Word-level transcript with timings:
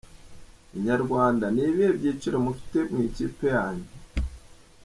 Inyarwanda: 0.77 1.45
Ni 1.53 1.63
ibihe 1.69 1.89
byiciro 1.97 2.37
mufite 2.45 2.79
mu 2.91 2.99
ikipe 3.07 3.45
yanyu?. 3.55 3.87